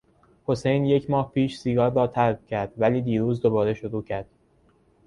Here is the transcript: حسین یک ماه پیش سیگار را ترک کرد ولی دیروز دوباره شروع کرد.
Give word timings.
حسین 0.45 0.85
یک 0.85 1.09
ماه 1.09 1.31
پیش 1.31 1.57
سیگار 1.57 1.91
را 1.93 2.07
ترک 2.07 2.45
کرد 2.47 2.73
ولی 2.77 3.01
دیروز 3.01 3.41
دوباره 3.41 3.73
شروع 3.73 4.03
کرد. 4.03 4.27